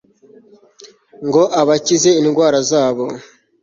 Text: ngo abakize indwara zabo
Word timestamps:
ngo 1.27 1.43
abakize 1.61 2.09
indwara 2.21 2.59
zabo 2.69 3.05